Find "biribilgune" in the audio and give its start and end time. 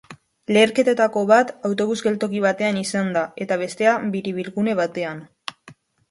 4.15-4.75